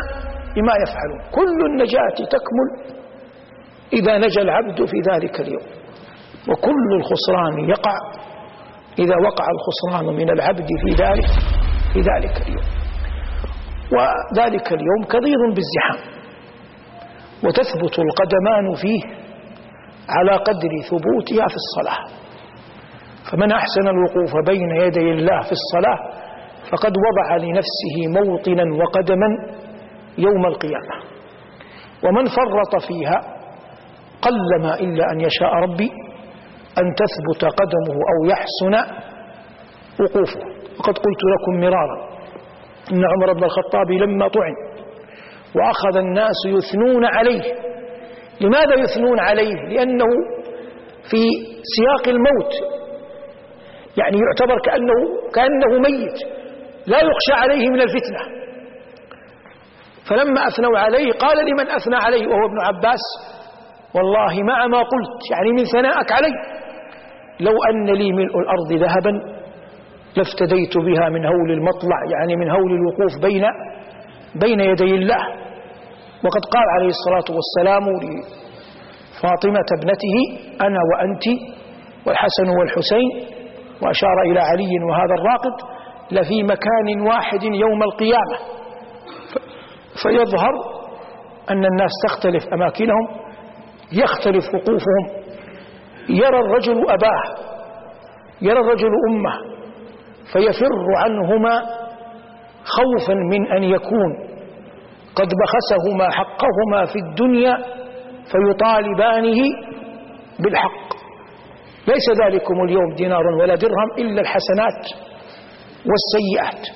بما 0.55 0.73
يفعلون. 0.83 1.21
كل 1.31 1.65
النجاة 1.65 2.17
تكمل 2.33 2.97
إذا 3.93 4.17
نجا 4.17 4.41
العبد 4.41 4.85
في 4.85 4.97
ذلك 5.11 5.39
اليوم. 5.39 5.63
وكل 6.49 6.95
الخسران 6.95 7.69
يقع. 7.69 7.97
إذا 9.03 9.15
وقع 9.27 9.45
الخسران 9.55 10.15
من 10.15 10.29
العبد 10.29 10.67
في 10.83 11.03
ذلك 11.03 11.29
في 11.93 11.99
ذلك 11.99 12.41
اليوم. 12.47 12.67
وذلك 13.93 14.67
اليوم 14.73 15.01
كضيض 15.09 15.41
بالزحام. 15.55 16.21
وتثبت 17.43 17.99
القدمان 17.99 18.75
فيه 18.81 19.01
على 20.09 20.31
قدر 20.31 20.69
ثبوتها 20.89 21.47
في 21.47 21.55
الصلاة. 21.63 22.21
فمن 23.31 23.51
أحسن 23.51 23.87
الوقوف 23.87 24.31
بين 24.47 24.69
يدي 24.81 25.11
الله 25.11 25.41
في 25.41 25.51
الصلاة 25.51 25.99
فقد 26.71 26.93
وضع 27.07 27.35
لنفسه 27.35 27.95
موطنا 28.07 28.63
وقدما 28.83 29.27
يوم 30.17 30.45
القيامة. 30.45 30.95
ومن 32.03 32.25
فرط 32.25 32.83
فيها 32.87 33.21
قلما 34.21 34.75
إلا 34.75 35.03
أن 35.13 35.21
يشاء 35.21 35.49
ربي 35.53 35.89
أن 36.79 36.85
تثبت 37.01 37.45
قدمه 37.59 37.95
أو 38.11 38.29
يحسن 38.29 38.93
وقوفه. 39.99 40.61
وقد 40.79 40.97
قلت 40.97 41.21
لكم 41.33 41.59
مرارا 41.61 42.11
إن 42.91 43.03
عمر 43.05 43.33
بن 43.33 43.43
الخطاب 43.43 43.91
لما 43.91 44.27
طعن 44.27 44.53
وأخذ 45.55 45.97
الناس 45.97 46.35
يثنون 46.45 47.05
عليه. 47.05 47.41
لماذا 48.41 48.75
يثنون 48.75 49.19
عليه؟ 49.19 49.55
لأنه 49.55 50.05
في 51.09 51.21
سياق 51.75 52.07
الموت. 52.07 52.53
يعني 53.97 54.17
يعتبر 54.17 54.59
كأنه, 54.65 54.93
كأنه 55.33 55.79
ميت. 55.79 56.17
لا 56.87 56.97
يخشى 56.97 57.33
عليه 57.33 57.69
من 57.69 57.81
الفتنة. 57.81 58.41
فلما 60.09 60.47
أثنوا 60.47 60.79
عليه 60.79 61.11
قال 61.11 61.37
لمن 61.37 61.69
أثنى 61.69 61.95
عليه؟ 61.95 62.27
وهو 62.27 62.45
ابن 62.45 62.59
عباس. 62.59 62.99
والله 63.95 64.43
مع 64.43 64.67
ما 64.67 64.77
قلت. 64.77 65.31
يعني 65.31 65.51
من 65.51 65.63
ثناءك 65.65 66.11
علي 66.11 66.60
لو 67.41 67.55
أن 67.71 67.85
لي 67.85 68.11
ملء 68.11 68.39
الأرض 68.39 68.71
ذهبا 68.73 69.41
لافتديت 70.17 70.77
بها 70.77 71.09
من 71.09 71.25
هول 71.25 71.51
المطلع 71.51 71.97
يعني 72.13 72.35
من 72.35 72.49
هول 72.51 72.71
الوقوف 72.73 73.21
بين 73.21 73.43
بين 74.35 74.59
يدي 74.59 74.95
الله. 74.95 75.23
وقد 76.25 76.43
قال 76.53 76.65
عليه 76.75 76.91
الصلاة 76.97 77.35
والسلام 77.37 77.83
لفاطمة 77.83 79.67
ابنته 79.77 80.15
أنا 80.61 80.79
وأنت 80.91 81.25
والحسن 82.07 82.49
والحسين 82.59 83.09
وأشار 83.81 84.21
إلى 84.25 84.39
علي 84.39 84.71
وهذا 84.89 85.13
الراقد 85.19 85.55
لفي 86.11 86.43
مكان 86.43 87.01
واحد 87.07 87.43
يوم 87.43 87.83
القيامة. 87.83 88.37
فيظهر 90.03 90.51
أن 91.51 91.65
الناس 91.65 91.91
تختلف 92.07 92.43
أماكنهم 92.53 93.07
يختلف 93.93 94.45
وقوفهم. 94.55 95.20
يرى 96.11 96.39
الرجل 96.39 96.89
أباه 96.89 97.51
يرى 98.41 98.59
الرجل 98.59 98.89
أمه 99.09 99.33
فيفر 100.33 100.73
عنهما 100.97 101.61
خوفا 102.63 103.13
من 103.13 103.51
أن 103.51 103.63
يكون. 103.63 104.31
قد 105.15 105.27
بخسهما 105.41 106.09
حقهما 106.09 106.85
في 106.85 106.99
الدنيا 106.99 107.57
فيطالبانه 108.31 109.41
بالحق. 110.39 110.93
ليس 111.87 112.25
ذلكم 112.25 112.53
اليوم 112.63 112.93
دينار 112.95 113.27
ولا 113.27 113.55
درهم 113.55 113.89
إلا 113.97 114.21
الحسنات 114.21 114.81
والسيئات. 115.89 116.67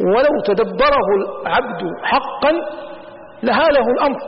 ولو 0.00 0.42
تدبره 0.44 1.06
العبد 1.42 1.82
حقا 2.02 2.52
لهاله 3.42 3.86
الأمر. 3.96 4.20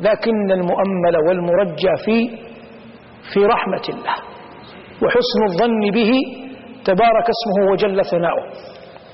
لكن 0.00 0.50
المؤمل 0.52 1.16
والمرجى 1.28 1.94
في 2.04 2.38
في 3.34 3.40
رحمة 3.44 3.86
الله 3.88 4.16
وحسن 5.02 5.40
الظن 5.50 5.90
به 5.90 6.12
تبارك 6.84 7.26
اسمه 7.36 7.72
وجل 7.72 8.04
ثناؤه. 8.04 8.46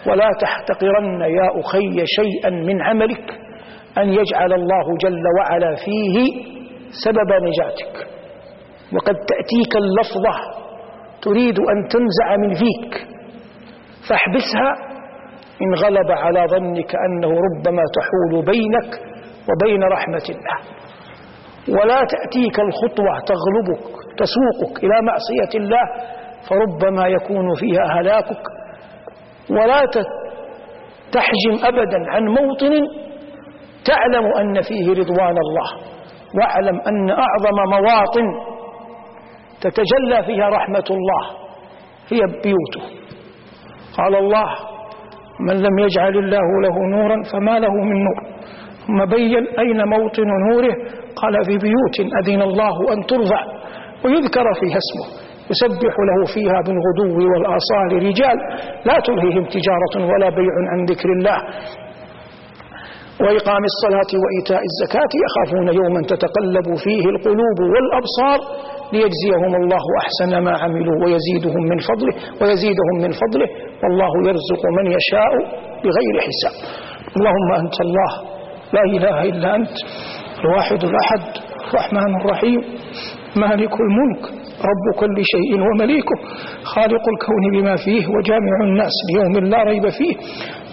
ولا 0.07 0.29
تحتقرن 0.41 1.21
يا 1.21 1.61
أخي 1.61 2.07
شيئا 2.07 2.51
من 2.51 2.83
عملك 2.83 3.31
أن 3.99 4.09
يجعل 4.09 4.53
الله 4.53 4.97
جل 5.01 5.25
وعلا 5.39 5.75
فيه 5.75 6.17
سبب 7.05 7.31
نجاتك. 7.49 8.07
وقد 8.93 9.15
تأتيك 9.15 9.73
اللفظة 9.77 10.35
تريد 11.23 11.59
أن 11.59 11.89
تنزع 11.89 12.37
من 12.37 12.55
فيك 12.55 13.07
فاحبسها 14.09 14.71
إن 15.63 15.75
غلب 15.85 16.11
على 16.11 16.47
ظنك 16.51 16.95
أنه 17.07 17.29
ربما 17.29 17.83
تحول 17.99 18.45
بينك 18.45 18.91
وبين 19.49 19.83
رحمة 19.83 20.27
الله. 20.29 20.59
ولا 21.69 22.05
تأتيك 22.05 22.61
الخطوة 22.61 23.21
تغلبك 23.27 23.98
تسوقك 24.19 24.85
إلى 24.85 24.97
معصية 25.03 25.53
الله 25.59 25.85
فربما 26.49 27.07
يكون 27.07 27.55
فيها 27.55 28.01
هلاكك 28.01 28.43
ولا 29.51 29.81
تحجم 31.13 31.67
أبدا 31.67 32.11
عن 32.11 32.23
موطن 32.25 32.73
تعلم 33.85 34.27
أن 34.41 34.63
فيه 34.63 34.91
رضوان 34.91 35.37
الله. 35.45 35.69
واعلم 36.39 36.81
أن 36.81 37.11
أعظم 37.11 37.59
مواطن 37.71 38.27
تتجلى 39.61 40.23
فيها 40.27 40.49
رحمة 40.49 40.85
الله 40.91 41.25
هي 42.13 42.21
بيوته. 42.43 42.85
قال 43.99 44.17
الله 44.17 44.49
من 45.41 45.55
لم 45.55 45.79
يجعل 45.79 46.17
الله 46.19 46.61
له 46.63 46.97
نورا 46.97 47.17
فما 47.33 47.59
له 47.59 47.75
من 47.75 48.05
نور. 48.05 48.39
ثم 48.87 49.05
بين 49.05 49.47
أين 49.59 49.89
موطن 49.89 50.29
نوره؟ 50.51 50.75
قال 51.17 51.45
في 51.45 51.59
بيوت 51.59 52.15
أذن 52.23 52.43
الله 52.43 52.93
أن 52.93 53.07
ترضع. 53.07 53.58
ويذكر 54.05 54.47
فيها 54.61 54.79
اسمه. 54.85 55.07
يسبح 55.51 55.95
له 56.09 56.19
فيها 56.35 56.59
بالغدو 56.67 57.17
والآصال 57.33 57.91
رجال. 58.09 58.39
لا 58.89 58.97
تلهيهم 59.07 59.45
تجارة 59.57 59.95
ولا 60.11 60.29
بيع 60.29 60.55
عن 60.73 60.85
ذكر 60.85 61.09
الله. 61.19 61.39
وإقام 63.21 63.63
الصلاة 63.73 64.11
وإيتاء 64.23 64.63
الزكاة 64.71 65.13
يخافون 65.25 65.69
يوما 65.81 66.01
تتقلب 66.13 66.77
فيه 66.85 67.05
القلوب 67.15 67.59
والأبصار 67.73 68.39
ليجزيهم 68.93 69.53
الله 69.63 69.85
أحسن 70.03 70.39
ما 70.45 70.59
عملوا 70.59 71.05
ويزيدهم 71.05 71.63
من 71.73 71.79
فضله 71.79 72.15
ويزيدهم 72.43 72.97
من 73.03 73.13
فضله. 73.23 73.49
والله 73.83 74.13
يرزق 74.29 74.63
من 74.79 74.87
يشاء 74.97 75.33
بغير 75.85 76.15
حساب. 76.27 76.55
اللهم 77.17 77.53
أنت 77.63 77.81
الله. 77.81 78.13
لا 78.73 78.83
إله 78.97 79.23
إلا 79.23 79.55
أنت. 79.57 79.77
الواحد 80.45 80.85
الأحد. 80.85 81.23
الرحمن 81.69 82.21
الرحيم. 82.21 82.61
مالك 83.37 83.75
الملك 83.87 84.23
رب 84.71 84.87
كل 85.01 85.17
شيء 85.33 85.51
ومليكه 85.67 86.17
خالق 86.63 87.05
الكون 87.15 87.45
بما 87.55 87.77
فيه 87.77 88.03
وجامع 88.15 88.55
الناس 88.63 88.95
ليوم 89.13 89.45
لا 89.53 89.63
ريب 89.63 89.89
فيه. 89.89 90.15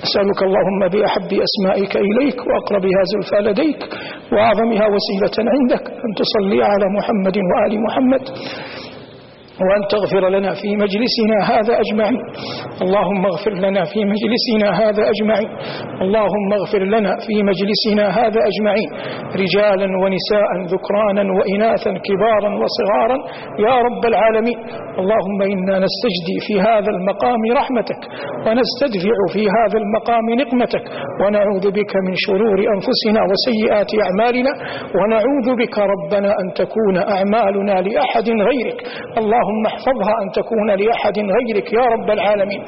أسألك 0.04 0.40
اللهم 0.48 0.82
بأحب 0.94 1.30
أسمائك 1.48 1.94
إليك 1.98 2.38
وأقربها 2.48 3.02
زلفى 3.12 3.40
لديك 3.50 3.80
وأعظمها 4.32 4.86
وسيلة 4.94 5.36
عندك 5.56 5.84
أن 6.06 6.12
تصلي 6.22 6.64
على 6.64 6.86
محمد 6.98 7.38
وآل 7.50 7.74
محمد. 7.86 8.24
وأن 9.64 9.82
تغفر 9.94 10.24
لنا 10.36 10.52
في 10.62 10.70
مجلسنا 10.84 11.38
هذا 11.52 11.74
أجمعين. 11.84 12.22
اللهم 12.84 13.22
اغفر 13.32 13.54
لنا 13.66 13.84
في 13.92 14.00
مجلسنا 14.14 14.68
هذا 14.82 15.04
أجمعين. 15.14 15.50
اللهم 16.04 16.50
اغفر 16.60 16.84
لنا 16.96 17.12
في 17.26 17.36
مجلسنا 17.50 18.06
هذا 18.20 18.40
أجمعين. 18.52 18.90
رجالا 19.44 19.88
ونساء 20.02 20.50
ذكرانا 20.74 21.24
وإناثا 21.38 21.92
كبارا 22.08 22.50
وصغارا. 22.62 23.18
يا 23.68 23.76
رب 23.88 24.04
العالمين 24.12 24.60
اللهم 25.02 25.40
إنا 25.54 25.76
نستجدي 25.86 26.38
في 26.48 26.54
هذا 26.68 26.90
المقام 26.96 27.42
رحمتك 27.60 28.02
ونستدفع 28.46 29.18
في 29.34 29.44
هذا 29.58 29.78
المقام 29.84 30.26
نقمتك 30.42 30.86
ونعوذ 31.22 31.66
بك 31.78 31.94
من 32.08 32.14
شرور 32.26 32.58
أنفسنا 32.76 33.22
وسيئات 33.30 33.92
أعمالنا 34.06 34.52
ونعوذ 34.98 35.48
بك 35.62 35.76
ربنا 35.94 36.30
أن 36.42 36.48
تكون 36.62 36.96
أعمالنا 37.16 37.76
لأحد 37.88 38.28
غيرك. 38.50 38.80
الله 39.22 39.45
اللهم 39.46 39.66
احفظها 39.66 40.14
أن 40.24 40.28
تكون 40.40 40.70
لأحد 40.82 41.18
غيرك 41.38 41.68
يا 41.80 41.86
رب 41.96 42.10
العالمين. 42.18 42.62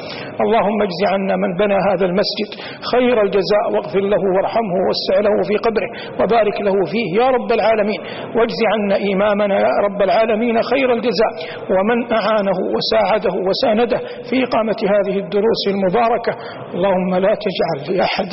اللهم 0.43 0.79
اجز 0.87 1.01
عنا 1.13 1.35
من 1.43 1.51
بنى 1.61 1.77
هذا 1.89 2.05
المسجد 2.09 2.49
خير 2.93 3.15
الجزاء 3.25 3.65
واغفر 3.73 4.03
له 4.13 4.23
وارحمه 4.35 4.75
ووسع 4.81 5.15
له 5.27 5.35
في 5.47 5.55
قبره 5.65 5.89
وبارك 6.19 6.57
له 6.67 6.75
فيه 6.91 7.07
يا 7.21 7.27
رب 7.37 7.49
العالمين. 7.57 8.01
واجز 8.37 8.59
عنا 8.73 8.95
إمامنا 9.13 9.55
يا 9.67 9.75
رب 9.85 9.99
العالمين 10.07 10.55
خير 10.71 10.89
الجزاء. 10.97 11.33
ومن 11.73 11.97
أعانه 12.19 12.57
وساعده 12.75 13.35
وسانده 13.47 13.99
في 14.29 14.35
إقامة 14.47 14.79
هذه 14.93 15.15
الدروس 15.23 15.61
المباركة. 15.73 16.33
اللهم 16.75 17.11
لا 17.25 17.33
تجعل 17.45 17.79
لأحد 17.97 18.31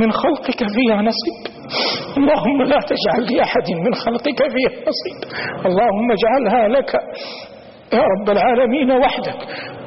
من 0.00 0.10
خلقك 0.22 0.60
فيها 0.76 0.98
نصيب. 1.10 1.38
اللهم 2.18 2.58
لا 2.72 2.78
تجعل 2.92 3.22
لأحد 3.36 3.68
من 3.84 3.92
خلقك 4.04 4.40
فيها 4.54 4.74
نصيب. 4.90 5.18
اللهم 5.68 6.06
اجعلها 6.16 6.62
لك 6.76 6.90
يا 7.92 7.98
رب 8.02 8.30
العالمين 8.30 8.90
وحدك. 8.92 9.36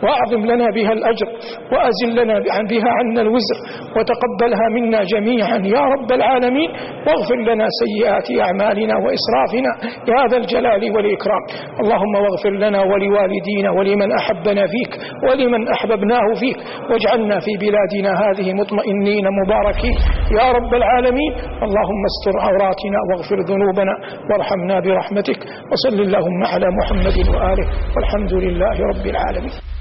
وأعظم 0.04 0.46
لنا 0.52 0.68
بها 0.76 0.92
الأجر 0.92 1.28
وأزل 1.72 2.10
لنا 2.20 2.36
بها 2.72 2.90
عنا 3.00 3.22
الوزر 3.22 3.58
وتقبلها 3.96 4.66
منا 4.76 5.04
جميعا. 5.04 5.58
يا 5.76 5.84
رب 5.94 6.12
العالمين 6.12 6.70
واغفر 7.08 7.40
لنا 7.50 7.66
سيئات 7.84 8.28
أعمالنا 8.46 8.96
وإسرافنا 9.04 9.72
يا 10.12 10.22
ذا 10.32 10.38
الجلال 10.38 10.84
والإكرام. 10.96 11.44
اللهم 11.82 12.14
واغفر 12.24 12.54
لنا 12.64 12.82
ولوالدينا 12.82 13.70
ولمن 13.78 14.10
أحبنا 14.12 14.64
فيك 14.74 14.92
ولمن 15.30 15.68
أحببناه 15.76 16.28
فيك. 16.40 16.58
واجعلنا 16.90 17.40
في 17.40 17.52
بلادنا 17.64 18.12
هذه 18.24 18.54
مطمئنين 18.54 19.26
مباركين. 19.42 19.98
يا 20.40 20.52
رب 20.58 20.74
العالمين 20.74 21.32
اللهم 21.66 22.02
استر 22.12 22.36
عوراتنا 22.46 23.00
واغفر 23.10 23.40
ذنوبنا 23.52 23.94
وارحمنا 24.30 24.80
برحمتك. 24.80 25.40
وصل 25.72 26.02
اللهم 26.02 26.42
على 26.54 26.68
محمد 26.80 27.18
وآله. 27.34 27.68
والحمد 27.96 28.34
لله 28.34 28.76
رب 28.92 29.06
العالمين. 29.06 29.77